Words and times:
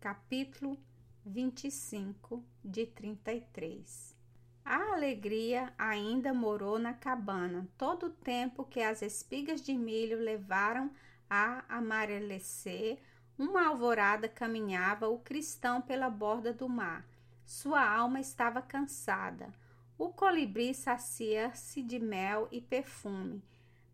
capítulo 0.00 0.78
25 1.26 2.42
de 2.64 2.86
33 2.86 4.16
A 4.64 4.94
alegria 4.94 5.74
ainda 5.76 6.32
morou 6.32 6.78
na 6.78 6.94
cabana 6.94 7.68
todo 7.76 8.06
o 8.06 8.10
tempo 8.10 8.64
que 8.64 8.80
as 8.80 9.02
espigas 9.02 9.60
de 9.60 9.74
milho 9.74 10.18
levaram 10.18 10.90
a 11.28 11.64
amarelecer. 11.68 12.98
Uma 13.38 13.68
alvorada 13.68 14.26
caminhava 14.26 15.06
o 15.06 15.18
cristão 15.18 15.82
pela 15.82 16.08
borda 16.08 16.50
do 16.50 16.66
mar. 16.66 17.06
Sua 17.44 17.86
alma 17.86 18.20
estava 18.20 18.62
cansada. 18.62 19.52
O 19.98 20.08
colibri 20.08 20.72
sacia-se 20.72 21.82
de 21.82 21.98
mel 21.98 22.48
e 22.50 22.58
perfume. 22.58 23.42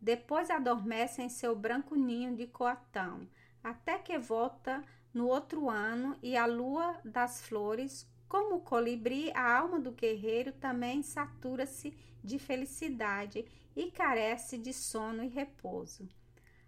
Depois 0.00 0.50
adormece 0.50 1.20
em 1.20 1.28
seu 1.28 1.56
branco 1.56 1.96
ninho 1.96 2.36
de 2.36 2.46
coatão, 2.46 3.26
até 3.64 3.98
que 3.98 4.16
volta 4.16 4.84
no 5.16 5.28
outro 5.28 5.70
ano 5.70 6.14
e 6.22 6.36
a 6.36 6.44
lua 6.44 7.00
das 7.02 7.40
flores, 7.40 8.06
como 8.28 8.56
o 8.56 8.60
colibri, 8.60 9.32
a 9.34 9.56
alma 9.60 9.80
do 9.80 9.90
guerreiro 9.90 10.52
também 10.52 11.02
satura-se 11.02 11.96
de 12.22 12.38
felicidade 12.38 13.46
e 13.74 13.90
carece 13.90 14.58
de 14.58 14.74
sono 14.74 15.24
e 15.24 15.28
repouso. 15.28 16.06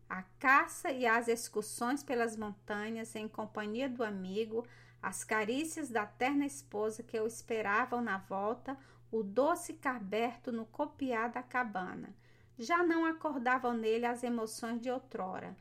A 0.09 0.23
caça 0.39 0.91
e 0.91 1.05
as 1.05 1.29
excursões 1.29 2.03
pelas 2.03 2.39
montanhas 2.39 3.15
em 3.15 3.29
companhia 3.29 3.87
do 3.87 4.03
amigo, 4.03 4.67
as 5.03 5.25
carícias 5.25 5.91
da 5.91 6.07
terna 6.07 6.47
esposa 6.47 7.03
que 7.03 7.21
o 7.21 7.27
esperavam 7.27 8.01
na 8.01 8.17
volta, 8.17 8.79
o 9.13 9.23
doce 9.23 9.75
carberto 9.75 10.51
no 10.51 10.65
copiar 10.65 11.31
da 11.31 11.43
cabana. 11.43 12.17
Já 12.59 12.83
não 12.83 13.05
acordavam 13.05 13.75
nele 13.75 14.07
as 14.07 14.23
emoções 14.23 14.81
de 14.81 14.91
outrora 14.91 15.55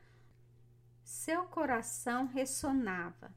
seu 1.08 1.44
coração 1.44 2.26
ressonava. 2.26 3.32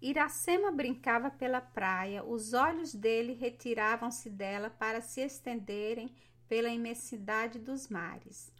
Iracema 0.00 0.72
brincava 0.72 1.30
pela 1.30 1.60
praia, 1.60 2.24
os 2.24 2.54
olhos 2.54 2.94
dele 2.94 3.34
retiravam-se 3.34 4.30
dela 4.30 4.70
para 4.70 5.02
se 5.02 5.20
estenderem 5.20 6.10
pela 6.48 6.70
imensidade 6.70 7.58
dos 7.58 7.88
mares. 7.88 8.50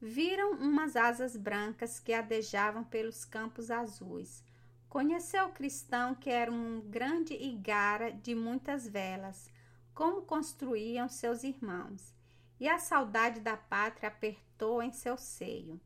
Viram 0.00 0.52
umas 0.52 0.94
asas 0.94 1.36
brancas 1.36 1.98
que 1.98 2.12
adejavam 2.12 2.84
pelos 2.84 3.24
campos 3.24 3.68
azuis. 3.68 4.44
Conheceu 4.88 5.46
o 5.46 5.52
cristão 5.52 6.14
que 6.14 6.30
era 6.30 6.52
um 6.52 6.80
grande 6.82 7.34
igara 7.34 8.12
de 8.12 8.32
muitas 8.32 8.86
velas, 8.86 9.50
como 9.92 10.22
construíam 10.22 11.08
seus 11.08 11.42
irmãos, 11.42 12.14
e 12.60 12.68
a 12.68 12.78
saudade 12.78 13.40
da 13.40 13.56
pátria 13.56 14.08
apertou 14.08 14.80
em 14.80 14.92
seu 14.92 15.18
seio. 15.18 15.80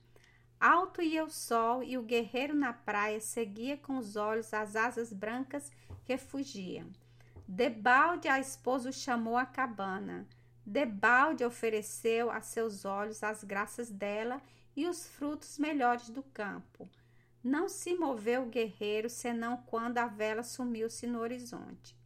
Alto 0.63 1.03
ia 1.03 1.25
o 1.25 1.29
sol 1.29 1.83
e 1.83 1.99
o 1.99 2.05
guerreiro 2.05 2.55
na 2.55 2.73
praia 2.73 3.21
seguia 3.21 3.77
com 3.77 3.99
os 3.99 4.15
olhos 4.15 4.55
as 4.55 4.77
asas 4.77 5.13
brancas 5.13 5.73
que 6.05 6.17
fugiam. 6.17 6.89
Debalde 7.49 8.29
a 8.29 8.39
esposa 8.39 8.91
o 8.91 8.93
chamou 8.93 9.37
à 9.37 9.45
cabana. 9.45 10.25
Debalde 10.65 11.45
ofereceu 11.45 12.31
a 12.31 12.41
seus 12.41 12.85
olhos 12.85 13.25
as 13.25 13.43
graças 13.43 13.91
dela 13.91 14.41
e 14.77 14.87
os 14.87 15.05
frutos 15.05 15.59
melhores 15.59 16.09
do 16.11 16.23
campo. 16.23 16.89
Não 17.43 17.69
se 17.69 17.97
moveu 17.97 18.45
o 18.45 18.49
guerreiro 18.49 19.11
senão 19.11 19.57
quando 19.67 19.99
a 19.99 20.07
vela 20.07 20.45
sumiu-se 20.45 21.09
no 21.09 21.19
horizonte. 21.19 21.97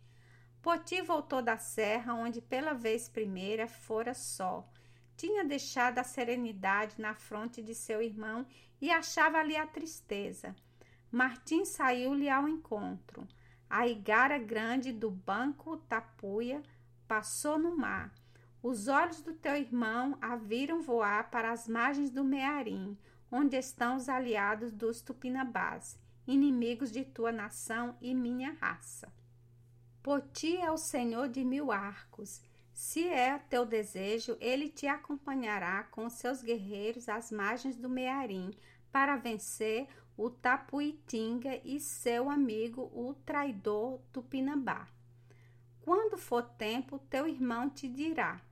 Poti 0.62 1.02
voltou 1.02 1.42
da 1.42 1.58
serra, 1.58 2.14
onde 2.14 2.40
pela 2.40 2.72
vez 2.72 3.06
primeira 3.06 3.68
fora 3.68 4.14
só, 4.14 4.66
tinha 5.16 5.44
deixado 5.44 5.98
a 5.98 6.04
serenidade 6.04 7.00
na 7.00 7.14
fronte 7.14 7.62
de 7.62 7.74
seu 7.74 8.02
irmão 8.02 8.46
e 8.80 8.90
achava 8.90 9.38
ali 9.38 9.56
a 9.56 9.66
tristeza. 9.66 10.54
Martim 11.10 11.64
saiu-lhe 11.64 12.28
ao 12.28 12.48
encontro. 12.48 13.26
A 13.68 13.86
igara 13.86 14.38
grande 14.38 14.92
do 14.92 15.10
banco 15.10 15.76
tapuia 15.76 16.62
passou 17.08 17.58
no 17.58 17.76
mar. 17.76 18.12
Os 18.62 18.88
olhos 18.88 19.22
do 19.22 19.32
teu 19.32 19.56
irmão 19.56 20.18
a 20.20 20.36
viram 20.36 20.82
voar 20.82 21.30
para 21.30 21.50
as 21.50 21.66
margens 21.66 22.10
do 22.10 22.24
Mearim, 22.24 22.98
onde 23.30 23.56
estão 23.56 23.96
os 23.96 24.08
aliados 24.08 24.72
dos 24.72 25.00
Tupinambás, 25.00 25.98
inimigos 26.26 26.90
de 26.90 27.04
tua 27.04 27.32
nação 27.32 27.96
e 28.00 28.14
minha 28.14 28.52
raça. 28.60 29.12
Poti 30.02 30.56
é 30.56 30.70
o 30.70 30.76
senhor 30.76 31.28
de 31.28 31.44
mil 31.44 31.72
arcos 31.72 32.40
se 32.76 33.08
é 33.08 33.38
teu 33.38 33.64
desejo, 33.64 34.36
ele 34.38 34.68
te 34.68 34.86
acompanhará 34.86 35.84
com 35.84 36.10
seus 36.10 36.42
guerreiros 36.42 37.08
às 37.08 37.32
margens 37.32 37.74
do 37.74 37.88
Mearim 37.88 38.50
para 38.92 39.16
vencer 39.16 39.88
o 40.14 40.28
Tapuitinga 40.28 41.58
e 41.64 41.80
seu 41.80 42.28
amigo, 42.28 42.82
o 42.94 43.14
traidor 43.24 43.98
Tupinambá. 44.12 44.86
Quando 45.80 46.18
for 46.18 46.42
tempo, 46.42 46.98
teu 47.08 47.26
irmão 47.26 47.70
te 47.70 47.88
dirá. 47.88 48.42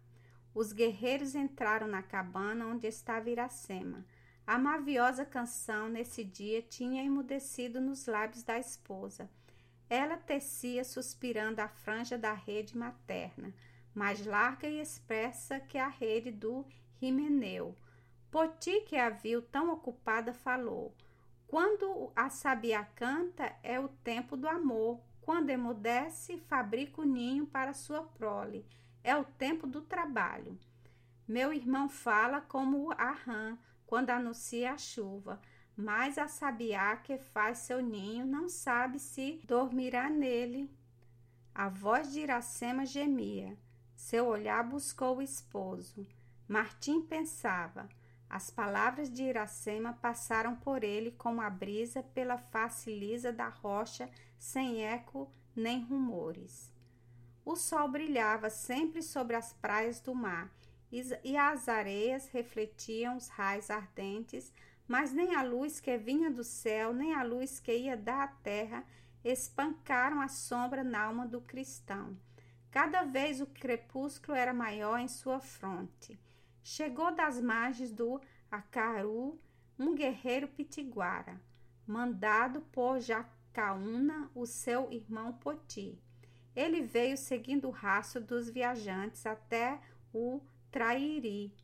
Os 0.55 0.73
guerreiros 0.73 1.35
entraram 1.35 1.87
na 1.87 2.03
cabana 2.03 2.67
onde 2.67 2.87
estava 2.87 3.29
Iracema. 3.29 4.07
A 4.47 4.57
maviosa 4.57 5.27
canção 5.27 5.87
nesse 5.87 6.25
dia 6.25 6.63
tinha 6.63 7.05
emudecido 7.05 7.79
nos 7.79 8.07
lábios 8.07 8.43
da 8.43 8.59
esposa. 8.59 9.29
Ela 9.91 10.17
tecia 10.17 10.83
suspirando 10.83 11.61
a 11.61 11.69
franja 11.69 12.17
da 12.17 12.33
rede 12.33 12.75
materna 12.75 13.53
mais 13.95 14.27
larga 14.27 14.69
e 14.69 14.81
espessa 14.81 15.61
que 15.61 15.79
a 15.79 15.89
rede 15.89 16.31
do 16.31 16.67
Rimeneu. 17.01 17.77
Poti, 18.31 18.81
que 18.81 18.97
a 18.97 19.11
viu 19.11 19.41
tão 19.41 19.73
ocupada, 19.73 20.33
falou: 20.33 20.95
Quando 21.47 22.13
a 22.17 22.29
sabia 22.29 22.85
canta, 22.85 23.55
é 23.63 23.79
o 23.79 23.89
tempo 23.89 24.37
do 24.37 24.49
amor. 24.49 25.01
Quando 25.21 25.51
emudece, 25.51 26.37
fabrica 26.37 27.01
o 27.01 27.05
ninho 27.05 27.47
para 27.47 27.73
sua 27.73 28.03
prole. 28.03 28.67
É 29.03 29.17
o 29.17 29.25
tempo 29.25 29.67
do 29.67 29.81
trabalho. 29.81 30.59
Meu 31.27 31.53
irmão 31.53 31.89
fala 31.89 32.41
como 32.41 32.93
a 32.93 33.13
rã 33.13 33.57
quando 33.87 34.11
anuncia 34.11 34.73
a 34.73 34.79
chuva, 34.79 35.41
mas 35.77 36.19
a 36.19 36.29
sabiá 36.29 36.97
que 36.97 37.17
faz 37.17 37.59
seu 37.59 37.81
ninho 37.81 38.27
não 38.27 38.49
sabe 38.49 38.99
se 38.99 39.41
dormirá 39.45 40.11
nele. 40.11 40.71
A 41.55 41.69
voz 41.69 42.13
de 42.13 42.21
Iracema 42.21 42.85
gemia. 42.85 43.57
Seu 43.95 44.27
olhar 44.27 44.63
buscou 44.63 45.19
o 45.19 45.23
esposo. 45.23 46.07
Martim 46.47 47.03
pensava. 47.03 47.89
As 48.29 48.51
palavras 48.51 49.11
de 49.11 49.23
Iracema 49.23 49.93
passaram 49.93 50.57
por 50.57 50.83
ele 50.83 51.13
como 51.13 51.41
a 51.41 51.49
brisa 51.49 52.03
pela 52.03 52.37
face 52.37 52.91
lisa 52.91 53.33
da 53.33 53.49
rocha, 53.49 54.11
sem 54.39 54.85
eco 54.85 55.31
nem 55.55 55.85
rumores. 55.85 56.73
O 57.45 57.57
sol 57.57 57.89
brilhava 57.89 58.51
sempre 58.51 59.03
sobre 59.03 59.37
as 59.37 59.53
praias 59.53 60.01
do 60.01 60.15
mar 60.15 60.51
e 61.23 61.37
as 61.37 61.69
areias 61.69 62.29
refletiam 62.29 63.17
os 63.17 63.29
raios 63.29 63.71
ardentes, 63.71 64.53
mas 64.87 65.13
nem 65.13 65.35
a 65.35 65.43
luz 65.43 65.81
que 65.81 65.97
vinha 65.99 66.31
do 66.31 66.45
céu, 66.45 66.93
nem 66.93 67.15
a 67.15 67.23
luz 67.23 67.59
que 67.59 67.77
ia 67.77 67.97
da 67.97 68.29
terra 68.29 68.85
espancaram 69.25 70.21
a 70.21 70.29
sombra 70.29 70.85
na 70.85 71.03
alma 71.03 71.27
do 71.27 71.41
cristão. 71.41 72.17
Cada 72.75 73.05
vez 73.05 73.41
o 73.41 73.47
crepúsculo 73.47 74.37
era 74.37 74.53
maior 74.53 74.99
em 74.99 75.07
sua 75.07 75.39
fronte. 75.39 76.19
Chegou 76.61 77.15
das 77.15 77.41
margens 77.41 77.93
do 77.93 78.21
Acaru 78.51 79.41
um 79.79 79.95
guerreiro 79.95 80.49
pitiguara, 80.49 81.41
mandado 81.87 82.63
por 82.73 82.99
Jacaúna, 82.99 84.29
o 84.35 84.45
seu 84.45 84.91
irmão 84.91 85.35
Poti. 85.35 85.97
Ele 86.57 86.83
veio 86.83 87.17
seguindo 87.17 87.69
o 87.69 87.71
rastro 87.71 88.21
dos 88.21 88.51
viajantes 88.51 89.25
até 89.25 89.81
o 90.13 90.41
Trairi, 90.73 91.55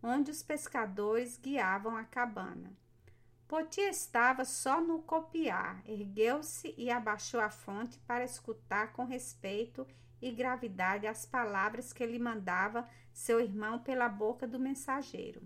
onde 0.00 0.30
os 0.30 0.40
pescadores 0.40 1.36
guiavam 1.36 1.96
a 1.96 2.04
cabana. 2.04 2.72
Poti 3.48 3.80
estava 3.80 4.44
só 4.44 4.80
no 4.80 5.02
copiar, 5.02 5.82
ergueu-se 5.84 6.72
e 6.78 6.92
abaixou 6.92 7.40
a 7.40 7.50
fonte 7.50 7.98
para 8.06 8.22
escutar 8.22 8.92
com 8.92 9.04
respeito 9.04 9.84
e 10.20 10.30
gravidade 10.30 11.06
as 11.06 11.24
palavras 11.24 11.92
que 11.92 12.04
lhe 12.04 12.18
mandava 12.18 12.88
seu 13.12 13.40
irmão 13.40 13.78
pela 13.78 14.08
boca 14.08 14.46
do 14.46 14.58
mensageiro. 14.58 15.42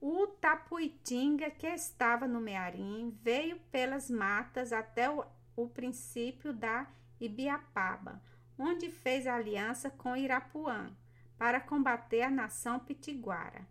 O 0.00 0.26
Tapuitinga, 0.26 1.50
que 1.50 1.66
estava 1.66 2.28
no 2.28 2.40
Mearim, 2.40 3.10
veio 3.20 3.58
pelas 3.70 4.08
matas 4.08 4.72
até 4.72 5.10
o, 5.10 5.24
o 5.56 5.68
princípio 5.68 6.52
da 6.52 6.88
Ibiapaba, 7.20 8.22
onde 8.56 8.90
fez 8.90 9.26
aliança 9.26 9.90
com 9.90 10.16
Irapuã 10.16 10.96
para 11.36 11.60
combater 11.60 12.22
a 12.22 12.30
nação 12.30 12.78
pitiguara. 12.78 13.66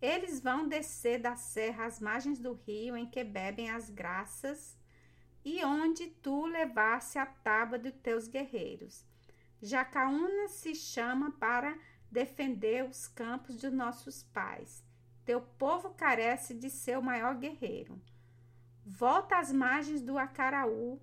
Eles 0.00 0.40
vão 0.40 0.68
descer 0.68 1.20
da 1.20 1.34
serra 1.34 1.86
às 1.86 2.00
margens 2.00 2.38
do 2.38 2.52
rio 2.52 2.96
em 2.96 3.06
que 3.06 3.24
bebem 3.24 3.70
as 3.70 3.90
graças 3.90 4.78
e 5.44 5.64
onde 5.64 6.06
tu 6.06 6.46
levaste 6.46 7.18
a 7.18 7.26
tábua 7.26 7.78
de 7.78 7.90
teus 7.90 8.28
guerreiros. 8.28 9.04
Jacaúna 9.60 10.48
se 10.48 10.74
chama 10.74 11.32
para 11.32 11.76
defender 12.10 12.84
os 12.84 13.06
campos 13.06 13.58
de 13.58 13.68
nossos 13.70 14.22
pais. 14.22 14.84
Teu 15.24 15.40
povo 15.40 15.90
carece 15.90 16.54
de 16.54 16.70
seu 16.70 17.02
maior 17.02 17.34
guerreiro. 17.34 18.00
Volta 18.86 19.36
às 19.36 19.52
margens 19.52 20.00
do 20.00 20.16
Acaraú 20.16 21.00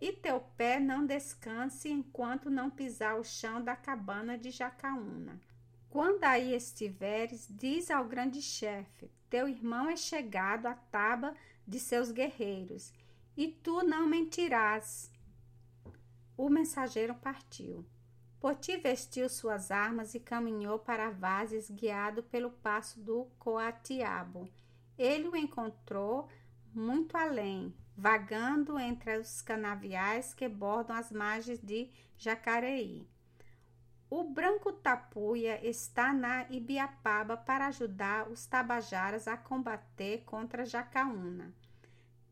e 0.00 0.12
teu 0.12 0.40
pé 0.56 0.78
não 0.78 1.04
descanse 1.04 1.90
enquanto 1.90 2.48
não 2.48 2.70
pisar 2.70 3.18
o 3.18 3.24
chão 3.24 3.62
da 3.62 3.74
cabana 3.74 4.38
de 4.38 4.50
Jacaúna. 4.50 5.40
Quando 5.90 6.24
aí 6.24 6.54
estiveres, 6.54 7.46
diz 7.50 7.90
ao 7.90 8.04
grande 8.04 8.40
chefe: 8.40 9.10
Teu 9.28 9.48
irmão 9.48 9.88
é 9.88 9.96
chegado 9.96 10.66
à 10.66 10.74
taba 10.74 11.34
de 11.66 11.80
seus 11.80 12.10
guerreiros, 12.10 12.92
e 13.36 13.48
tu 13.48 13.82
não 13.82 14.06
mentirás. 14.06 15.10
O 16.36 16.48
mensageiro 16.48 17.14
partiu. 17.14 17.84
Poti 18.46 18.76
vestiu 18.76 19.28
suas 19.28 19.72
armas 19.72 20.14
e 20.14 20.20
caminhou 20.20 20.78
para 20.78 21.10
Vazes, 21.10 21.68
guiado 21.68 22.22
pelo 22.22 22.48
passo 22.48 23.00
do 23.00 23.26
Coatiabo. 23.40 24.48
Ele 24.96 25.26
o 25.26 25.34
encontrou 25.34 26.28
muito 26.72 27.16
além, 27.16 27.74
vagando 27.96 28.78
entre 28.78 29.18
os 29.18 29.42
canaviais 29.42 30.32
que 30.32 30.48
bordam 30.48 30.94
as 30.94 31.10
margens 31.10 31.60
de 31.60 31.90
Jacareí. 32.16 33.04
O 34.08 34.22
branco 34.22 34.70
tapuia 34.70 35.58
está 35.68 36.12
na 36.12 36.46
Ibiapaba 36.48 37.36
para 37.36 37.66
ajudar 37.66 38.30
os 38.30 38.46
tabajaras 38.46 39.26
a 39.26 39.36
combater 39.36 40.22
contra 40.24 40.64
Jacaúna. 40.64 41.52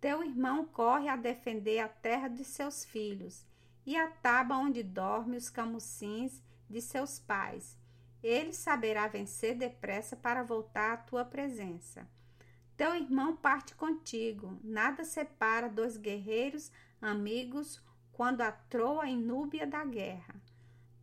Teu 0.01 0.23
irmão 0.23 0.65
corre 0.65 1.09
a 1.09 1.17
defender 1.17 1.81
a 1.81 1.89
terra 1.89 2.29
de 2.29 2.45
seus 2.45 2.85
filhos 2.85 3.45
e 3.87 3.97
a 3.97 4.09
taba 4.09 4.57
onde 4.57 4.83
dorme 4.83 5.37
os 5.37 5.51
camucins 5.51 6.43
de 6.69 6.81
seus 6.81 7.19
pais. 7.19 7.79
Ele 8.23 8.53
saberá 8.53 9.07
vencer 9.07 9.55
depressa 9.55 10.17
para 10.17 10.43
voltar 10.43 10.93
à 10.93 10.97
tua 10.97 11.25
presença. 11.25 12.09
Teu 12.77 12.95
irmão 12.95 13.37
parte 13.37 13.75
contigo, 13.75 14.59
nada 14.63 15.05
separa 15.05 15.69
dois 15.69 15.97
guerreiros 15.97 16.73
amigos 17.01 17.81
quando 18.13 18.41
a 18.41 18.51
troa 18.51 19.07
inúbia 19.07 19.67
da 19.67 19.85
guerra. 19.85 20.35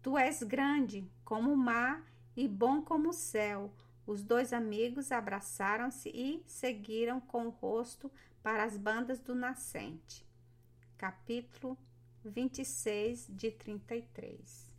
Tu 0.02 0.18
és 0.18 0.42
grande 0.42 1.10
como 1.24 1.54
o 1.54 1.58
mar 1.58 2.04
e 2.36 2.48
bom 2.48 2.82
como 2.82 3.10
o 3.10 3.14
céu. 3.14 3.72
Os 4.06 4.24
dois 4.24 4.52
amigos 4.52 5.12
abraçaram-se 5.12 6.10
e 6.10 6.44
seguiram 6.48 7.22
com 7.22 7.48
o 7.48 7.52
rosto 7.52 8.12
para 8.42 8.64
as 8.64 8.76
bandas 8.76 9.20
do 9.20 9.36
nascente. 9.36 10.26
Capítulo 10.98 11.78
26 12.24 13.28
de 13.30 13.50
33 13.50 14.70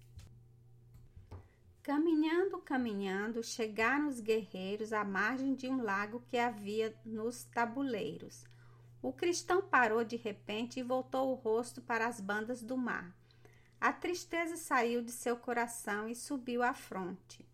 Caminhando, 1.83 2.59
caminhando, 2.59 3.43
chegaram 3.43 4.07
os 4.07 4.21
guerreiros 4.21 4.93
à 4.93 5.05
margem 5.05 5.53
de 5.53 5.69
um 5.69 5.83
lago 5.83 6.23
que 6.29 6.39
havia 6.39 6.97
nos 7.05 7.43
tabuleiros. 7.43 8.45
O 9.03 9.13
cristão 9.13 9.61
parou 9.61 10.05
de 10.05 10.15
repente 10.15 10.79
e 10.79 10.85
voltou 10.85 11.33
o 11.33 11.35
rosto 11.35 11.83
para 11.83 12.07
as 12.07 12.21
bandas 12.21 12.63
do 12.63 12.77
mar. 12.77 13.13
A 13.81 13.93
tristeza 13.93 14.57
saiu 14.57 15.03
de 15.03 15.11
seu 15.11 15.37
coração 15.37 16.09
e 16.09 16.15
subiu 16.15 16.63
à 16.63 16.73
fronte. 16.73 17.45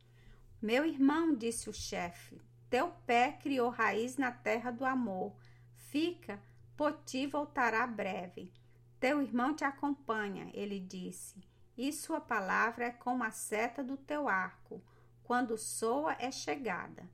Meu 0.61 0.85
irmão, 0.85 1.35
disse 1.35 1.71
o 1.71 1.73
chefe, 1.73 2.39
teu 2.69 2.91
pé 3.07 3.33
criou 3.33 3.71
raiz 3.71 4.19
na 4.19 4.31
terra 4.31 4.71
do 4.71 4.85
amor. 4.85 5.35
Fica, 5.75 6.39
Poti 6.77 7.27
voltará 7.27 7.87
breve. 7.87 8.53
Teu 9.01 9.23
irmão 9.23 9.55
te 9.55 9.65
acompanha, 9.65 10.51
ele 10.53 10.81
disse 10.81 11.41
e 11.79 11.93
sua 11.93 12.21
palavra 12.21 12.87
é 12.87 12.91
como 12.91 13.23
a 13.23 13.31
seta 13.31 13.85
do 13.85 13.97
teu 13.97 14.29
arco, 14.29 14.83
quando 15.23 15.57
soa 15.57 16.17
é 16.19 16.33
chegada. 16.33 17.09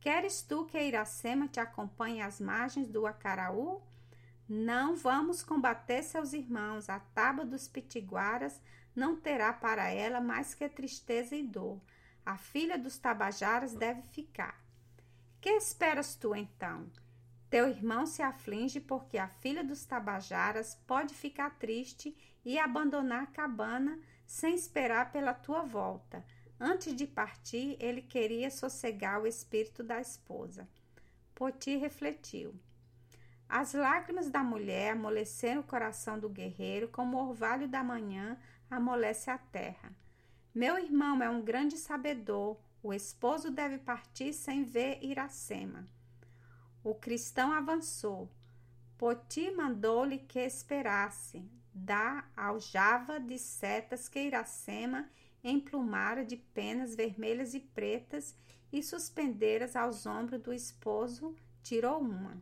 Queres 0.00 0.40
tu 0.40 0.64
que 0.64 0.82
Iracema 0.82 1.46
te 1.46 1.60
acompanhe 1.60 2.22
às 2.22 2.40
margens 2.40 2.88
do 2.88 3.06
Acaraú? 3.06 3.82
Não 4.48 4.96
vamos 4.96 5.42
combater 5.42 6.02
seus 6.02 6.32
irmãos, 6.32 6.88
a 6.88 6.98
tábua 6.98 7.44
dos 7.44 7.68
pitiguaras 7.68 8.62
não 8.96 9.14
terá 9.14 9.52
para 9.52 9.90
ela 9.90 10.22
mais 10.22 10.54
que 10.54 10.66
tristeza 10.70 11.36
e 11.36 11.42
dor. 11.42 11.78
A 12.24 12.38
filha 12.38 12.78
dos 12.78 12.96
tabajaras 12.96 13.74
deve 13.74 14.00
ficar. 14.02 14.58
Que 15.38 15.50
esperas 15.50 16.14
tu 16.14 16.34
então? 16.34 16.90
Teu 17.50 17.68
irmão 17.68 18.06
se 18.06 18.20
aflige 18.20 18.78
porque 18.80 19.16
a 19.16 19.28
filha 19.28 19.64
dos 19.64 19.84
tabajaras 19.84 20.74
pode 20.86 21.14
ficar 21.14 21.58
triste 21.58 22.14
e 22.44 22.58
abandonar 22.58 23.22
a 23.22 23.26
cabana 23.26 23.98
sem 24.26 24.54
esperar 24.54 25.10
pela 25.10 25.32
tua 25.32 25.62
volta. 25.62 26.24
Antes 26.60 26.94
de 26.94 27.06
partir, 27.06 27.76
ele 27.80 28.02
queria 28.02 28.50
sossegar 28.50 29.22
o 29.22 29.26
espírito 29.26 29.82
da 29.82 30.00
esposa. 30.00 30.68
Poti 31.34 31.76
refletiu. 31.76 32.54
As 33.48 33.72
lágrimas 33.72 34.28
da 34.28 34.42
mulher 34.42 34.92
amoleceram 34.92 35.62
o 35.62 35.64
coração 35.64 36.18
do 36.18 36.28
guerreiro 36.28 36.88
como 36.88 37.16
o 37.16 37.28
orvalho 37.28 37.66
da 37.66 37.82
manhã 37.82 38.36
amolece 38.70 39.30
a 39.30 39.38
terra. 39.38 39.90
Meu 40.54 40.78
irmão 40.78 41.22
é 41.22 41.30
um 41.30 41.40
grande 41.40 41.78
sabedor. 41.78 42.58
O 42.82 42.92
esposo 42.92 43.50
deve 43.50 43.78
partir 43.78 44.34
sem 44.34 44.64
ver 44.64 44.98
Iracema. 45.02 45.86
O 46.88 46.94
cristão 46.94 47.52
avançou. 47.52 48.30
Poti 48.96 49.50
mandou-lhe 49.50 50.20
que 50.20 50.38
esperasse 50.38 51.44
da 51.74 52.24
aljava 52.34 53.20
de 53.20 53.38
setas 53.38 54.08
que 54.08 54.18
Iracema 54.18 55.06
emplumara 55.44 56.24
de 56.24 56.38
penas 56.38 56.94
vermelhas 56.94 57.52
e 57.52 57.60
pretas 57.60 58.34
e 58.72 58.82
suspenderas 58.82 59.76
aos 59.76 60.06
ombros 60.06 60.40
do 60.40 60.50
esposo, 60.50 61.36
tirou 61.62 62.00
uma. 62.00 62.40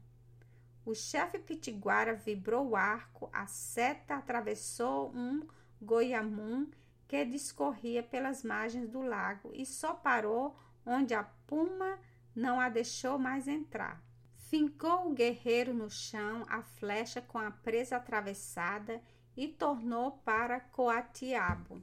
O 0.85 0.95
chefe 0.95 1.41
pitiguara 1.41 2.15
vibrou 2.15 2.69
o 2.69 2.77
arco, 2.77 3.29
a 3.33 3.49
seta 3.49 4.15
atravessou 4.15 5.11
um 5.13 5.45
goiamum 5.83 6.71
que 7.09 7.25
discorria 7.25 8.01
pelas 8.01 8.45
margens 8.45 8.89
do 8.89 9.03
lago 9.03 9.51
e 9.53 9.67
só 9.67 9.93
parou 9.93 10.57
onde 10.87 11.15
a 11.15 11.25
puma 11.49 11.99
não 12.33 12.61
a 12.61 12.69
deixou 12.69 13.19
mais 13.19 13.49
entrar. 13.49 14.06
Fincou 14.49 15.09
o 15.09 15.13
guerreiro 15.13 15.75
no 15.75 15.91
chão, 15.91 16.47
a 16.49 16.63
flecha 16.63 17.21
com 17.21 17.37
a 17.37 17.51
presa 17.51 17.97
atravessada 17.97 19.03
e 19.37 19.49
tornou 19.49 20.13
para 20.25 20.61
Coatiabo. 20.61 21.83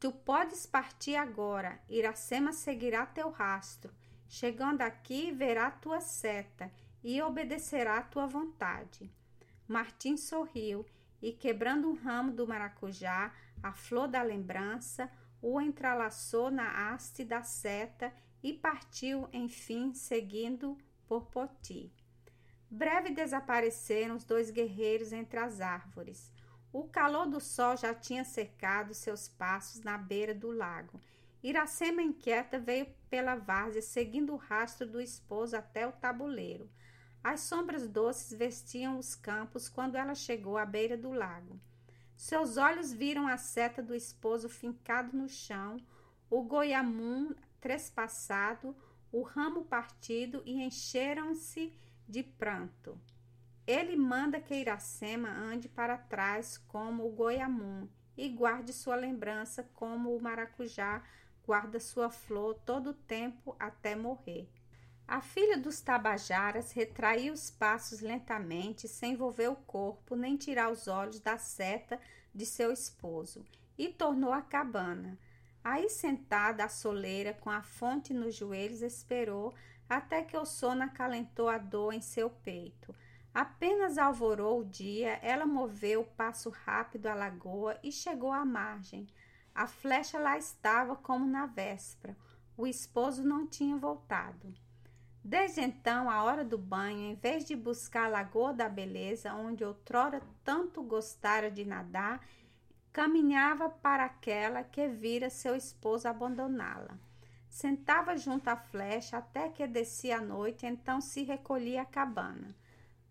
Tu 0.00 0.10
podes 0.10 0.64
partir 0.64 1.14
agora, 1.14 1.78
Iracema 1.86 2.54
seguirá 2.54 3.04
teu 3.04 3.28
rastro. 3.28 3.92
Chegando 4.26 4.80
aqui, 4.80 5.30
verá 5.30 5.70
tua 5.70 6.00
seta 6.00 6.72
e 7.02 7.20
obedecerá 7.20 8.00
tua 8.00 8.26
vontade. 8.26 9.12
Martim 9.68 10.16
sorriu 10.16 10.86
e, 11.20 11.32
quebrando 11.32 11.90
um 11.90 11.94
ramo 11.94 12.32
do 12.32 12.48
maracujá, 12.48 13.30
a 13.62 13.74
flor 13.74 14.08
da 14.08 14.22
lembrança, 14.22 15.10
o 15.42 15.60
entrelaçou 15.60 16.50
na 16.50 16.94
haste 16.94 17.26
da 17.26 17.42
seta 17.42 18.10
e 18.42 18.54
partiu, 18.54 19.28
enfim, 19.34 19.92
seguindo 19.92 20.78
por 21.14 21.26
Poti. 21.26 21.92
Breve 22.68 23.10
desapareceram 23.10 24.16
os 24.16 24.24
dois 24.24 24.50
guerreiros 24.50 25.12
entre 25.12 25.38
as 25.38 25.60
árvores. 25.60 26.32
O 26.72 26.88
calor 26.88 27.26
do 27.26 27.38
sol 27.38 27.76
já 27.76 27.94
tinha 27.94 28.24
cercado 28.24 28.92
seus 28.92 29.28
passos 29.28 29.80
na 29.82 29.96
beira 29.96 30.34
do 30.34 30.50
lago. 30.50 31.00
Iracema 31.40 32.02
inquieta 32.02 32.58
veio 32.58 32.88
pela 33.08 33.36
várzea, 33.36 33.80
seguindo 33.80 34.32
o 34.32 34.36
rastro 34.36 34.88
do 34.88 35.00
esposo 35.00 35.56
até 35.56 35.86
o 35.86 35.92
tabuleiro. 35.92 36.68
As 37.22 37.42
sombras 37.42 37.86
doces 37.86 38.36
vestiam 38.36 38.98
os 38.98 39.14
campos 39.14 39.68
quando 39.68 39.94
ela 39.94 40.16
chegou 40.16 40.58
à 40.58 40.66
beira 40.66 40.96
do 40.96 41.12
lago. 41.12 41.60
Seus 42.16 42.56
olhos 42.56 42.92
viram 42.92 43.28
a 43.28 43.36
seta 43.36 43.80
do 43.80 43.94
esposo 43.94 44.48
fincado 44.48 45.16
no 45.16 45.28
chão, 45.28 45.76
o 46.28 46.42
goiamum 46.42 47.32
trespassado, 47.60 48.74
o 49.14 49.22
ramo 49.22 49.64
partido 49.64 50.42
e 50.44 50.60
encheram-se 50.60 51.72
de 52.08 52.24
pranto. 52.24 53.00
Ele 53.64 53.94
manda 53.94 54.40
que 54.40 54.56
Iracema 54.56 55.28
ande 55.28 55.68
para 55.68 55.96
trás 55.96 56.58
como 56.58 57.06
o 57.06 57.12
goiamum 57.12 57.88
e 58.16 58.28
guarde 58.28 58.72
sua 58.72 58.96
lembrança 58.96 59.62
como 59.72 60.16
o 60.16 60.20
maracujá 60.20 61.00
guarda 61.46 61.78
sua 61.78 62.10
flor 62.10 62.54
todo 62.66 62.90
o 62.90 62.94
tempo 62.94 63.54
até 63.56 63.94
morrer. 63.94 64.50
A 65.06 65.20
filha 65.20 65.56
dos 65.56 65.80
Tabajaras 65.80 66.72
retraiu 66.72 67.34
os 67.34 67.52
passos 67.52 68.00
lentamente, 68.00 68.88
sem 68.88 69.12
envolver 69.12 69.46
o 69.46 69.54
corpo 69.54 70.16
nem 70.16 70.36
tirar 70.36 70.72
os 70.72 70.88
olhos 70.88 71.20
da 71.20 71.38
seta 71.38 72.00
de 72.34 72.44
seu 72.44 72.72
esposo, 72.72 73.44
e 73.78 73.88
tornou 73.90 74.32
à 74.32 74.42
cabana. 74.42 75.16
Aí, 75.64 75.88
sentada 75.88 76.64
à 76.64 76.68
soleira, 76.68 77.32
com 77.32 77.50
a 77.50 77.62
fonte 77.62 78.12
nos 78.12 78.34
joelhos, 78.34 78.82
esperou 78.82 79.54
até 79.88 80.22
que 80.22 80.36
o 80.36 80.44
sono 80.44 80.82
acalentou 80.82 81.48
a 81.48 81.56
dor 81.56 81.94
em 81.94 82.02
seu 82.02 82.28
peito. 82.28 82.94
Apenas 83.32 83.96
alvorou 83.96 84.60
o 84.60 84.64
dia, 84.64 85.18
ela 85.22 85.46
moveu 85.46 86.02
o 86.02 86.04
passo 86.04 86.50
rápido 86.50 87.06
à 87.06 87.14
lagoa 87.14 87.78
e 87.82 87.90
chegou 87.90 88.30
à 88.30 88.44
margem. 88.44 89.06
A 89.54 89.66
flecha 89.66 90.18
lá 90.18 90.36
estava 90.36 90.94
como 90.94 91.26
na 91.26 91.46
véspera. 91.46 92.14
O 92.56 92.66
esposo 92.66 93.24
não 93.24 93.46
tinha 93.46 93.76
voltado. 93.76 94.54
Desde 95.24 95.62
então, 95.62 96.10
a 96.10 96.22
hora 96.22 96.44
do 96.44 96.58
banho, 96.58 97.10
em 97.10 97.14
vez 97.14 97.46
de 97.46 97.56
buscar 97.56 98.04
a 98.04 98.08
Lagoa 98.08 98.52
da 98.52 98.68
Beleza, 98.68 99.32
onde 99.32 99.64
outrora 99.64 100.20
tanto 100.44 100.82
gostara 100.82 101.50
de 101.50 101.64
nadar, 101.64 102.20
caminhava 102.94 103.68
para 103.68 104.04
aquela 104.04 104.62
que 104.62 104.86
vira 104.86 105.28
seu 105.28 105.56
esposo 105.56 106.06
abandoná-la. 106.06 106.96
Sentava 107.48 108.16
junto 108.16 108.46
à 108.46 108.56
flecha 108.56 109.18
até 109.18 109.48
que 109.48 109.66
descia 109.66 110.18
a 110.18 110.20
noite, 110.20 110.64
então 110.64 111.00
se 111.00 111.24
recolhia 111.24 111.82
à 111.82 111.84
cabana. 111.84 112.54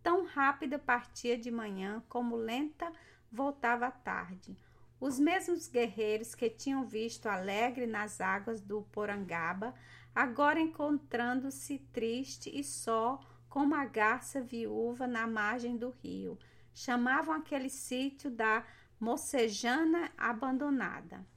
Tão 0.02 0.24
rápida 0.26 0.80
partia 0.80 1.38
de 1.38 1.52
manhã 1.52 2.02
como 2.08 2.38
lenta 2.38 2.90
voltava 3.30 3.88
à 3.88 3.92
tarde. 3.92 4.58
Os 5.02 5.20
mesmos 5.20 5.68
guerreiros 5.68 6.34
que 6.34 6.50
tinham 6.50 6.86
visto 6.86 7.28
alegre 7.28 7.86
nas 7.86 8.22
águas 8.22 8.62
do 8.62 8.84
Porangaba, 8.84 9.76
agora 10.16 10.62
encontrando-se 10.62 11.80
triste 11.92 12.50
e 12.58 12.64
só, 12.64 13.20
como 13.50 13.76
a 13.76 13.84
garça 13.84 14.40
viúva 14.40 15.08
na 15.08 15.28
margem 15.28 15.76
do 15.76 15.90
rio, 15.90 16.40
chamavam 16.74 17.36
aquele 17.36 17.70
sítio 17.70 18.32
da 18.32 18.66
Mocejana 19.04 20.14
abandonada. 20.18 21.28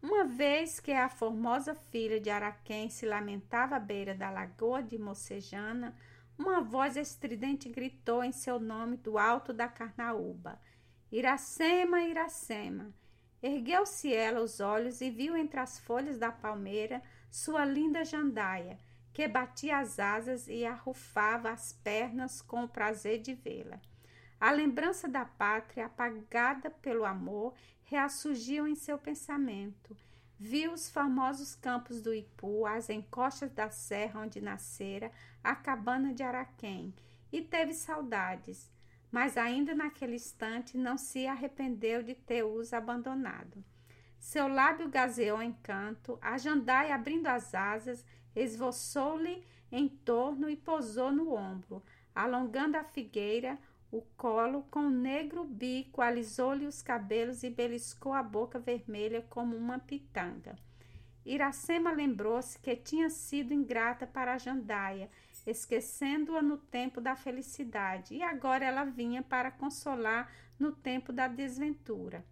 Uma 0.00 0.24
vez 0.24 0.80
que 0.80 0.90
a 0.92 1.10
formosa 1.10 1.74
filha 1.74 2.18
de 2.18 2.30
Araquém 2.30 2.88
se 2.88 3.04
lamentava 3.04 3.76
à 3.76 3.78
beira 3.78 4.14
da 4.14 4.30
lagoa 4.30 4.82
de 4.82 4.96
Mocejana, 4.96 5.94
uma 6.38 6.62
voz 6.62 6.96
estridente 6.96 7.68
gritou 7.68 8.24
em 8.24 8.32
seu 8.32 8.58
nome 8.58 8.96
do 8.96 9.18
alto 9.18 9.52
da 9.52 9.68
Carnaúba: 9.68 10.58
Iracema, 11.12 12.00
Iracema! 12.00 12.94
Ergueu-se 13.42 14.14
ela 14.14 14.40
os 14.40 14.58
olhos 14.58 15.02
e 15.02 15.10
viu 15.10 15.36
entre 15.36 15.60
as 15.60 15.78
folhas 15.78 16.16
da 16.16 16.32
palmeira 16.32 17.02
sua 17.30 17.62
linda 17.62 18.06
jandaia, 18.06 18.78
que 19.12 19.28
batia 19.28 19.80
as 19.80 19.98
asas 19.98 20.48
e 20.48 20.64
arrufava 20.64 21.50
as 21.50 21.74
pernas 21.84 22.40
com 22.40 22.64
o 22.64 22.68
prazer 22.68 23.20
de 23.20 23.34
vê-la. 23.34 23.78
A 24.40 24.50
lembrança 24.50 25.06
da 25.06 25.24
pátria, 25.24 25.84
apagada 25.84 26.70
pelo 26.70 27.04
amor, 27.04 27.54
reassurgiu 27.82 28.66
em 28.66 28.74
seu 28.74 28.96
pensamento. 28.96 29.94
Viu 30.38 30.72
os 30.72 30.88
famosos 30.88 31.54
campos 31.54 32.00
do 32.00 32.14
Ipu, 32.14 32.64
as 32.64 32.88
encostas 32.88 33.52
da 33.52 33.68
serra 33.68 34.22
onde 34.22 34.40
nascera 34.40 35.12
a 35.44 35.54
cabana 35.54 36.14
de 36.14 36.22
Araquém, 36.22 36.94
e 37.30 37.42
teve 37.42 37.74
saudades, 37.74 38.72
mas 39.12 39.36
ainda 39.36 39.74
naquele 39.74 40.14
instante 40.14 40.78
não 40.78 40.96
se 40.96 41.26
arrependeu 41.26 42.02
de 42.02 42.14
ter 42.14 42.42
os 42.42 42.72
abandonado. 42.72 43.62
Seu 44.18 44.48
lábio 44.48 44.88
gazeou 44.88 45.42
em 45.42 45.52
canto, 45.52 46.18
a 46.22 46.38
jandaia 46.38 46.94
abrindo 46.94 47.26
as 47.26 47.54
asas, 47.54 48.02
esvoçou-lhe 48.34 49.44
em 49.70 49.88
torno 49.88 50.48
e 50.48 50.56
pousou 50.56 51.12
no 51.12 51.34
ombro, 51.34 51.82
alongando 52.14 52.76
a 52.76 52.84
figueira, 52.84 53.58
o 53.90 54.02
colo 54.16 54.64
com 54.70 54.86
o 54.86 54.90
negro 54.90 55.44
bico, 55.44 56.00
alisou-lhe 56.00 56.66
os 56.66 56.80
cabelos 56.80 57.42
e 57.42 57.50
beliscou 57.50 58.12
a 58.12 58.22
boca 58.22 58.58
vermelha 58.58 59.24
como 59.28 59.56
uma 59.56 59.78
pitanga. 59.78 60.56
Iracema 61.24 61.90
lembrou-se 61.90 62.58
que 62.58 62.74
tinha 62.76 63.10
sido 63.10 63.52
ingrata 63.52 64.06
para 64.06 64.34
a 64.34 64.38
jandaia, 64.38 65.10
esquecendo-a 65.46 66.40
no 66.40 66.56
tempo 66.56 67.00
da 67.00 67.16
felicidade, 67.16 68.14
e 68.14 68.22
agora 68.22 68.64
ela 68.64 68.84
vinha 68.84 69.22
para 69.22 69.50
consolar 69.50 70.32
no 70.58 70.72
tempo 70.72 71.12
da 71.12 71.26
desventura. 71.26 72.24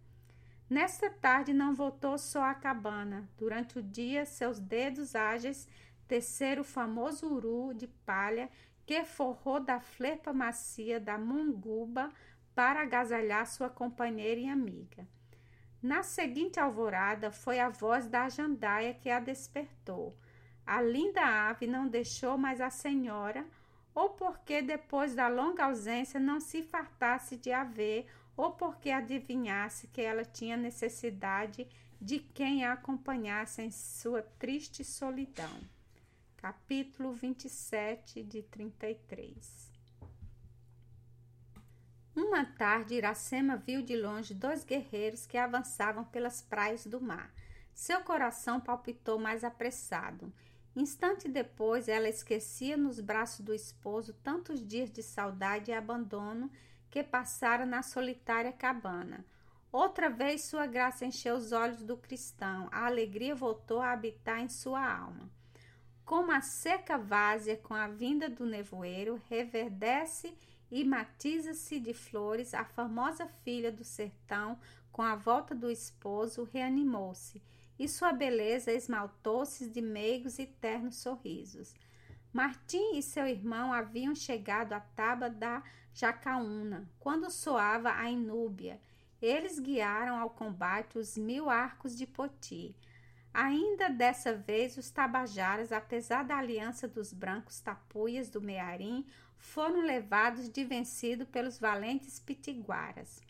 Nesta 0.69 1.09
tarde 1.09 1.51
não 1.51 1.73
voltou 1.73 2.17
só 2.17 2.43
à 2.43 2.53
cabana. 2.53 3.27
Durante 3.37 3.79
o 3.79 3.83
dia, 3.83 4.25
seus 4.25 4.59
dedos 4.59 5.15
ágeis 5.15 5.67
teceram 6.07 6.61
o 6.61 6.65
famoso 6.65 7.27
uru 7.27 7.73
de 7.73 7.87
palha 7.87 8.49
que 8.89 9.05
forrou 9.05 9.59
da 9.59 9.79
flepa 9.79 10.33
macia 10.33 10.99
da 10.99 11.15
munguba 11.15 12.11
para 12.55 12.81
agasalhar 12.81 13.45
sua 13.45 13.69
companheira 13.69 14.41
e 14.41 14.49
amiga. 14.49 15.07
Na 15.79 16.01
seguinte 16.01 16.59
alvorada, 16.59 17.29
foi 17.29 17.59
a 17.59 17.69
voz 17.69 18.07
da 18.07 18.27
jandaia 18.29 18.95
que 18.95 19.07
a 19.11 19.19
despertou. 19.19 20.17
A 20.65 20.81
linda 20.81 21.21
ave 21.21 21.67
não 21.67 21.87
deixou 21.87 22.35
mais 22.35 22.59
a 22.59 22.71
senhora, 22.71 23.45
ou 23.93 24.09
porque 24.09 24.59
depois 24.59 25.13
da 25.13 25.27
longa 25.27 25.65
ausência 25.65 26.19
não 26.19 26.39
se 26.39 26.63
fartasse 26.63 27.37
de 27.37 27.51
a 27.51 27.63
ver, 27.63 28.07
ou 28.35 28.53
porque 28.53 28.89
adivinhasse 28.89 29.87
que 29.89 30.01
ela 30.01 30.25
tinha 30.25 30.57
necessidade 30.57 31.67
de 32.01 32.17
quem 32.17 32.65
a 32.65 32.73
acompanhasse 32.73 33.61
em 33.61 33.69
sua 33.69 34.23
triste 34.39 34.83
solidão 34.83 35.78
capítulo 36.41 37.11
27 37.11 38.23
de 38.23 38.41
33. 38.43 39.69
Uma 42.15 42.45
tarde, 42.45 42.95
Iracema 42.95 43.57
viu 43.57 43.81
de 43.81 43.97
longe 43.97 44.33
dois 44.33 44.63
guerreiros 44.63 45.25
que 45.25 45.37
avançavam 45.37 46.05
pelas 46.05 46.41
praias 46.41 46.87
do 46.87 47.01
mar. 47.01 47.29
Seu 47.73 47.99
coração 48.05 48.61
palpitou 48.61 49.19
mais 49.19 49.43
apressado. 49.43 50.31
Instante 50.73 51.27
depois, 51.27 51.89
ela 51.89 52.07
esquecia 52.07 52.77
nos 52.77 53.01
braços 53.01 53.41
do 53.41 53.53
esposo 53.53 54.13
tantos 54.23 54.65
dias 54.65 54.89
de 54.89 55.03
saudade 55.03 55.71
e 55.71 55.73
abandono 55.73 56.49
que 56.89 57.03
passara 57.03 57.65
na 57.65 57.83
solitária 57.83 58.53
cabana. 58.53 59.25
Outra 59.73 60.09
vez, 60.09 60.45
sua 60.45 60.65
graça 60.65 61.05
encheu 61.05 61.35
os 61.35 61.51
olhos 61.51 61.83
do 61.83 61.97
cristão. 61.97 62.69
A 62.71 62.85
alegria 62.85 63.35
voltou 63.35 63.81
a 63.81 63.91
habitar 63.91 64.39
em 64.39 64.47
sua 64.47 64.81
alma. 64.81 65.29
Como 66.09 66.31
a 66.31 66.41
seca 66.41 66.97
várzea 66.97 67.55
com 67.55 67.75
a 67.75 67.87
vinda 67.87 68.27
do 68.27 68.43
nevoeiro, 68.43 69.21
reverdece 69.29 70.35
e 70.71 70.83
matiza-se 70.83 71.79
de 71.79 71.93
flores, 71.93 72.55
a 72.55 72.65
famosa 72.65 73.27
filha 73.27 73.71
do 73.71 73.83
sertão, 73.83 74.59
com 74.91 75.03
a 75.03 75.15
volta 75.15 75.53
do 75.53 75.69
esposo, 75.69 76.49
reanimou-se, 76.51 77.39
e 77.77 77.87
sua 77.87 78.11
beleza 78.11 78.71
esmaltou-se 78.71 79.69
de 79.69 79.83
meigos 79.83 80.39
e 80.39 80.47
ternos 80.47 80.95
sorrisos. 80.95 81.75
Martim 82.33 82.97
e 82.97 83.03
seu 83.03 83.27
irmão 83.27 83.71
haviam 83.71 84.15
chegado 84.15 84.73
à 84.73 84.79
tábua 84.79 85.29
da 85.29 85.61
Jacaúna, 85.93 86.89
quando 86.97 87.29
soava 87.29 87.91
a 87.91 88.09
inúbia. 88.09 88.81
Eles 89.21 89.59
guiaram 89.59 90.17
ao 90.17 90.31
combate 90.31 90.97
os 90.97 91.15
mil 91.15 91.51
arcos 91.51 91.95
de 91.95 92.07
Poti. 92.07 92.75
Ainda 93.33 93.89
dessa 93.89 94.33
vez, 94.33 94.77
os 94.77 94.89
tabajaras, 94.89 95.71
apesar 95.71 96.23
da 96.23 96.37
aliança 96.37 96.87
dos 96.87 97.13
brancos 97.13 97.59
tapuias 97.59 98.29
do 98.29 98.41
Mearim, 98.41 99.05
foram 99.37 99.81
levados 99.81 100.49
de 100.49 100.63
vencido 100.63 101.25
pelos 101.25 101.59
valentes 101.59 102.19
pitiguaras. 102.19 103.21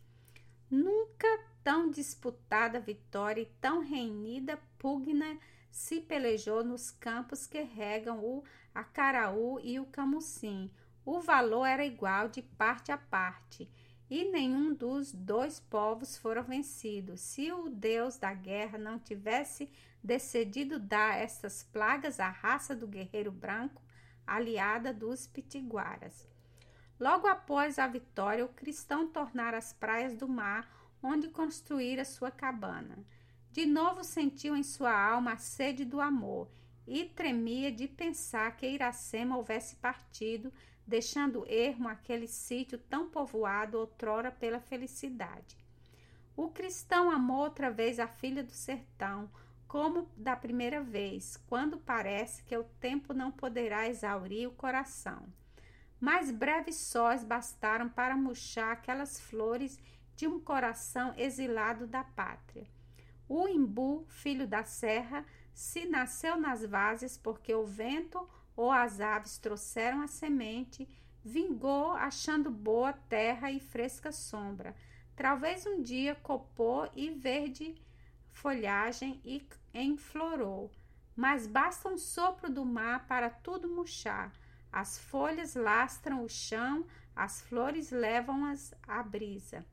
Nunca 0.70 1.27
tão 1.63 1.89
disputada 1.89 2.79
vitória 2.79 3.41
e 3.41 3.53
tão 3.62 3.82
renhida 3.82 4.60
pugna 4.77 5.38
se 5.70 6.00
pelejou 6.01 6.63
nos 6.63 6.89
campos 6.89 7.46
que 7.46 7.62
regam 7.62 8.24
o 8.24 8.44
Acaraú 8.74 9.60
e 9.62 9.79
o 9.79 9.86
Camucim. 9.86 10.72
O 11.06 11.20
valor 11.20 11.65
era 11.65 11.86
igual 11.86 12.29
de 12.29 12.41
parte 12.41 12.91
a 12.91 12.98
parte 12.98 13.70
e 14.10 14.25
nenhum 14.25 14.74
dos 14.74 15.12
dois 15.13 15.60
povos 15.60 16.18
foram 16.18 16.44
vencidos. 16.44 17.22
Se 17.22 17.51
o 17.51 17.70
Deus 17.70 18.18
da 18.18 18.34
guerra 18.34 18.78
não 18.78 18.98
tivesse 18.98 19.70
decidido 20.04 20.80
dar 20.80 21.18
estas 21.18 21.63
plagas 21.63 22.20
à 22.20 22.30
raça 22.30 22.75
do 22.75 22.88
guerreiro 22.88 23.32
branco, 23.32 23.82
aliada 24.25 24.94
dos 24.94 25.28
pitiguaras. 25.28 26.28
Logo 27.00 27.28
após 27.28 27.78
a 27.80 27.88
vitória, 27.88 28.44
o 28.44 28.50
cristão 28.50 29.08
tornara 29.08 29.58
as 29.58 29.74
praias 29.74 30.16
do 30.16 30.28
mar, 30.28 30.70
onde 31.01 31.30
construíra 31.30 32.04
sua 32.04 32.32
cabana. 32.32 32.98
De 33.51 33.66
novo 33.66 34.04
sentiu 34.04 34.56
em 34.56 34.63
sua 34.63 34.92
alma 34.92 35.34
a 35.34 35.38
sede 35.38 35.86
do 35.86 36.01
amor 36.01 36.50
e 36.86 37.06
tremia 37.06 37.72
de 37.72 37.88
pensar 37.88 38.56
que 38.58 38.68
Iracema 38.68 39.38
houvesse 39.38 39.75
partido 39.78 40.51
deixando 40.89 41.46
ermo 41.48 41.88
aquele 41.88 42.27
sítio 42.27 42.77
tão 42.77 43.10
povoado 43.10 43.77
outrora 43.77 44.31
pela 44.31 44.60
felicidade. 44.60 45.58
O 46.36 46.50
cristão 46.50 47.12
amou 47.12 47.43
outra 47.43 47.69
vez 47.69 48.00
a 48.00 48.08
filha 48.08 48.43
do 48.43 48.51
sertão, 48.51 49.29
como 49.67 50.10
da 50.17 50.36
primeira 50.36 50.81
vez, 50.81 51.38
quando 51.48 51.77
parece 51.77 52.43
que 52.43 52.58
o 52.58 52.63
tempo 52.81 53.13
não 53.13 53.31
poderá 53.31 53.88
exaurir 53.88 54.50
o 54.50 54.53
coração. 54.53 55.27
Mais 56.00 56.31
breves 56.31 56.77
sóis 56.77 57.24
bastaram 57.24 57.88
para 57.88 58.17
murchar 58.17 58.72
aquelas 58.72 59.19
flores 59.19 59.79
de 60.15 60.27
um 60.27 60.39
coração 60.39 61.13
exilado 61.17 61.86
da 61.86 62.03
pátria. 62.03 62.65
O 63.27 63.48
imbu, 63.48 64.05
filho 64.08 64.48
da 64.48 64.63
serra, 64.63 65.24
se 65.53 65.86
nasceu 65.86 66.36
nas 66.38 66.65
vases 66.65 67.17
porque 67.17 67.53
o 67.53 67.65
vento 67.65 68.27
ou 68.60 68.70
as 68.74 69.00
aves 69.00 69.38
trouxeram 69.38 70.01
a 70.01 70.08
semente, 70.08 70.86
vingou 71.24 71.94
achando 71.94 72.51
boa 72.51 72.92
terra 72.92 73.50
e 73.50 73.58
fresca 73.58 74.12
sombra. 74.12 74.75
Talvez 75.16 75.66
um 75.66 75.82
dia 75.82 76.13
copou 76.16 76.92
e 76.94 77.10
verde 77.10 77.74
folhagem 78.34 79.22
e 79.24 79.48
enflorou, 79.74 80.70
mas 81.16 81.48
basta 81.48 81.88
um 81.88 81.98
sopro 81.98 82.51
do 82.51 82.66
mar 82.66 83.08
para 83.08 83.30
tudo 83.30 83.70
murchar. 83.70 84.30
As 84.70 85.00
folhas 85.00 85.56
lastram 85.56 86.25
o 86.25 86.28
chão, 86.28 86.86
as 87.16 87.42
flores 87.42 87.92
levam-as 87.92 88.74
à 88.86 89.01
brisa. 89.01 89.66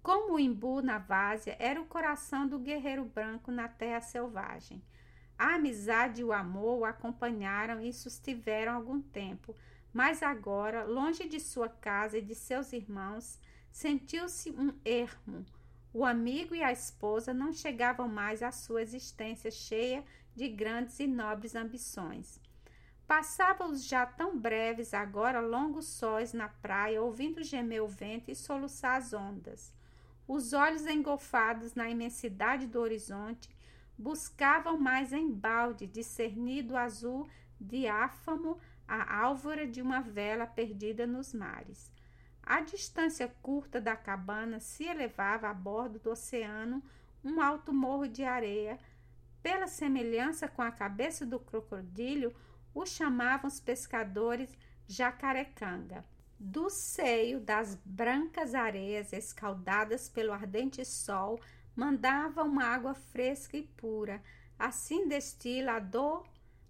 Como 0.00 0.34
o 0.34 0.38
imbu 0.38 0.80
na 0.80 0.98
várzea 0.98 1.56
era 1.58 1.80
o 1.80 1.86
coração 1.86 2.46
do 2.46 2.60
guerreiro 2.60 3.04
branco 3.04 3.50
na 3.50 3.66
terra 3.66 4.00
selvagem. 4.00 4.80
A 5.42 5.56
amizade 5.56 6.20
e 6.20 6.24
o 6.24 6.32
amor 6.32 6.78
o 6.78 6.84
acompanharam 6.84 7.80
e 7.80 7.92
sustiveram 7.92 8.74
algum 8.74 9.02
tempo, 9.02 9.56
mas 9.92 10.22
agora, 10.22 10.84
longe 10.84 11.28
de 11.28 11.40
sua 11.40 11.68
casa 11.68 12.18
e 12.18 12.22
de 12.22 12.32
seus 12.32 12.72
irmãos, 12.72 13.40
sentiu-se 13.72 14.52
um 14.52 14.72
ermo. 14.84 15.44
O 15.92 16.04
amigo 16.04 16.54
e 16.54 16.62
a 16.62 16.70
esposa 16.70 17.34
não 17.34 17.52
chegavam 17.52 18.06
mais 18.06 18.40
à 18.40 18.52
sua 18.52 18.82
existência 18.82 19.50
cheia 19.50 20.04
de 20.32 20.48
grandes 20.48 21.00
e 21.00 21.08
nobres 21.08 21.56
ambições. 21.56 22.38
Passava 23.04 23.66
os 23.66 23.84
já 23.84 24.06
tão 24.06 24.38
breves, 24.38 24.94
agora 24.94 25.40
longos 25.40 25.86
sóis 25.86 26.32
na 26.32 26.48
praia, 26.48 27.02
ouvindo 27.02 27.42
gemer 27.42 27.82
o 27.82 27.88
vento 27.88 28.30
e 28.30 28.36
soluçar 28.36 28.96
as 28.96 29.12
ondas. 29.12 29.74
Os 30.28 30.52
olhos 30.52 30.86
engolfados 30.86 31.74
na 31.74 31.90
imensidade 31.90 32.68
do 32.68 32.78
horizonte 32.78 33.50
buscavam 34.02 34.76
mais 34.76 35.12
embalde 35.12 35.86
discernir 35.86 36.62
do 36.62 36.76
azul 36.76 37.28
diáfamo 37.60 38.58
a 38.86 39.22
álvora 39.22 39.64
de 39.64 39.80
uma 39.80 40.00
vela 40.00 40.44
perdida 40.44 41.06
nos 41.06 41.32
mares. 41.32 41.92
A 42.42 42.60
distância 42.60 43.32
curta 43.40 43.80
da 43.80 43.94
cabana 43.94 44.58
se 44.58 44.84
elevava 44.84 45.48
a 45.48 45.54
bordo 45.54 46.00
do 46.00 46.10
oceano 46.10 46.82
um 47.24 47.40
alto 47.40 47.72
morro 47.72 48.08
de 48.08 48.24
areia 48.24 48.76
pela 49.40 49.68
semelhança 49.68 50.48
com 50.48 50.62
a 50.62 50.72
cabeça 50.72 51.24
do 51.24 51.38
crocodilo, 51.38 52.34
o 52.74 52.84
chamavam 52.84 53.46
os 53.46 53.60
pescadores 53.60 54.50
jacarecanga. 54.88 56.04
Do 56.38 56.68
seio 56.68 57.40
das 57.40 57.76
brancas 57.84 58.52
areias 58.52 59.12
escaldadas 59.12 60.08
pelo 60.08 60.32
ardente 60.32 60.84
sol, 60.84 61.40
mandava 61.74 62.42
uma 62.42 62.64
água 62.64 62.94
fresca 62.94 63.56
e 63.56 63.62
pura. 63.62 64.22
Assim 64.58 65.08
destila 65.08 65.72
a 65.72 65.78
dor 65.78 66.26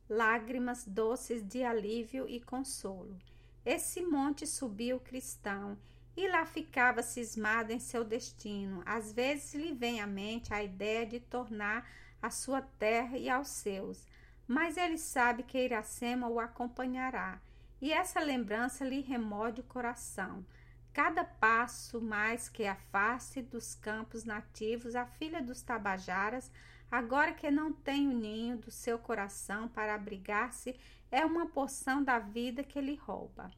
lágrimas 0.09 0.85
doces 0.87 1.43
de 1.43 1.63
alívio 1.63 2.29
e 2.29 2.41
consolo. 2.41 3.19
Esse 3.65 4.03
monte 4.03 4.47
subiu 4.47 4.97
o 4.97 5.01
cristão 5.01 5.79
e 6.17 6.29
lá 6.29 6.45
ficava 6.45 7.03
cismado 7.03 7.73
em 7.73 7.79
seu 7.79 8.05
destino. 8.05 8.83
Às 8.85 9.13
vezes 9.13 9.55
lhe 9.55 9.73
vem 9.73 10.01
à 10.01 10.07
mente 10.07 10.53
a 10.53 10.63
ideia 10.63 11.07
de 11.07 11.21
tornar 11.21 11.89
à 12.21 12.31
sua 12.31 12.61
terra 12.61 13.17
e 13.17 13.29
aos 13.29 13.49
seus, 13.49 14.07
mas 14.47 14.77
ele 14.77 14.99
sabe 14.99 15.43
que 15.43 15.59
Iracema 15.59 16.29
o 16.29 16.39
acompanhará, 16.39 17.41
e 17.81 17.93
essa 17.93 18.21
lembrança 18.21 18.85
lhe 18.85 19.01
remode 19.01 19.61
o 19.61 19.65
coração. 19.65 20.45
Cada 20.93 21.25
passo 21.25 22.03
mais 22.03 22.51
que 22.51 22.67
afaste 22.67 23.41
dos 23.41 23.75
campos 23.75 24.25
nativos 24.25 24.95
a 24.95 25.07
filha 25.07 25.41
dos 25.41 25.63
tabajaras, 25.63 26.51
agora 26.91 27.33
que 27.33 27.51
não 27.51 27.73
tem 27.73 28.09
o 28.09 28.13
ninho 28.13 28.59
do 28.59 28.71
seu 28.71 28.99
coração 28.99 29.69
para 29.69 29.95
abrigar-se, 29.95 30.79
é 31.11 31.25
uma 31.25 31.47
porção 31.47 32.05
da 32.05 32.19
vida 32.19 32.63
que 32.63 32.81
lhe 32.81 32.95
rouba. 32.95 33.51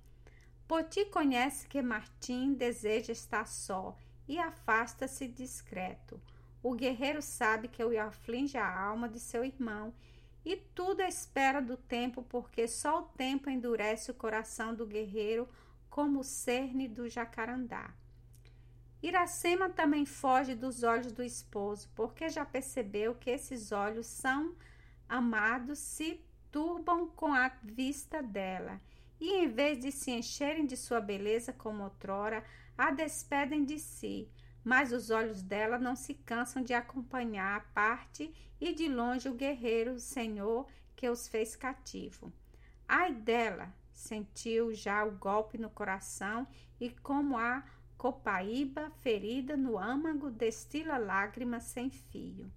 Poti 0.69 1.05
conhece 1.07 1.67
que 1.67 1.83
Martim 1.83 2.55
deseja 2.55 3.13
estar 3.13 3.47
só 3.47 3.99
e 4.29 4.39
afasta-se 4.39 5.27
discreto. 5.27 6.21
O 6.63 6.73
guerreiro 6.73 7.21
sabe 7.21 7.69
que 7.69 7.85
o 7.85 8.01
aflige 8.01 8.57
a 8.57 8.81
alma 8.81 9.09
de 9.09 9.19
seu 9.19 9.45
irmão 9.45 9.93
e 10.45 10.57
tudo 10.57 11.01
à 11.01 11.09
espera 11.09 11.61
do 11.61 11.77
tempo, 11.77 12.23
porque 12.23 12.69
só 12.69 13.01
o 13.01 13.09
tempo 13.09 13.51
endurece 13.51 14.11
o 14.11 14.15
coração 14.15 14.75
do 14.75 14.87
guerreiro 14.87 15.49
como 15.95 16.19
o 16.19 16.25
cerne 16.25 16.89
do 16.89 17.09
jacarandá. 17.09 17.95
Iracema 19.01 19.71
também 19.71 20.05
foge 20.05 20.53
dos 20.53 20.83
olhos 20.83 21.13
do 21.13 21.23
esposo, 21.23 21.89
porque 21.95 22.29
já 22.29 22.45
percebeu 22.45 23.15
que 23.15 23.31
esses 23.31 23.71
olhos 23.71 24.07
são 24.09 24.57
amados, 25.09 25.79
se 25.79 26.21
turbam 26.51 27.07
com 27.07 27.33
a 27.33 27.49
vista 27.63 28.21
dela, 28.21 28.81
e 29.21 29.35
em 29.35 29.47
vez 29.47 29.79
de 29.79 29.93
se 29.93 30.11
encherem 30.11 30.67
de 30.67 30.77
sua 30.77 31.01
beleza 31.01 31.53
como 31.53 31.85
outrora, 31.85 32.45
a 32.77 32.91
despedem 32.91 33.65
de 33.65 33.79
si, 33.79 34.29
mas 34.65 34.91
os 34.91 35.11
olhos 35.11 35.43
dela 35.43 35.79
não 35.79 35.95
se 35.95 36.15
cansam 36.15 36.61
de 36.61 36.75
acompanhar 36.75 37.57
a 37.57 37.73
parte 37.73 38.35
e 38.61 38.75
de 38.75 38.89
longe 38.89 39.29
o 39.29 39.35
guerreiro 39.35 39.93
o 39.93 40.01
senhor 40.01 40.67
que 40.97 41.09
os 41.09 41.29
fez 41.29 41.55
cativo. 41.55 42.33
Ai 42.89 43.15
dela! 43.15 43.84
Sentiu 43.95 44.75
já 44.75 45.05
o 45.05 45.13
golpe 45.13 45.57
no 45.57 45.71
coração 45.71 46.47
e 46.81 46.91
como 46.91 47.39
a 47.39 47.65
copaíba 47.97 48.91
ferida 49.01 49.57
no 49.57 49.79
âmago 49.79 50.31
destila 50.31 50.99
lágrimas 50.99 51.63
sem 51.63 51.89
fio. 51.89 52.53